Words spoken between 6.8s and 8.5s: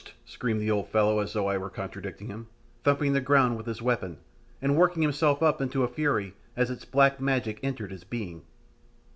black magic entered his being.